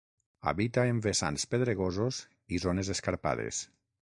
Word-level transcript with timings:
Habita 0.51 0.85
en 0.93 1.01
vessants 1.07 1.45
pedregosos 1.51 2.23
i 2.57 2.63
zones 2.65 2.91
escarpades. 2.95 3.63